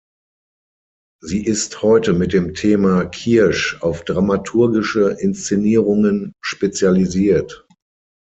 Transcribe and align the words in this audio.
Sie 1.21 1.45
ist 1.45 1.83
heute 1.83 2.13
mit 2.13 2.33
dem 2.33 2.55
Thema 2.55 3.05
Kirsch 3.05 3.77
auf 3.83 4.03
dramaturgische 4.03 5.15
Inszenierungen 5.19 6.33
spezialisiert. 6.41 7.67